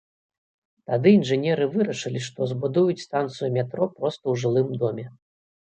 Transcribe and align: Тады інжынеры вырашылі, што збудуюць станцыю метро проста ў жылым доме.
Тады 0.91 1.13
інжынеры 1.17 1.67
вырашылі, 1.75 2.23
што 2.31 2.49
збудуюць 2.55 2.99
станцыю 3.07 3.49
метро 3.61 3.83
проста 4.01 4.23
ў 4.31 4.47
жылым 4.47 4.69
доме. 4.85 5.07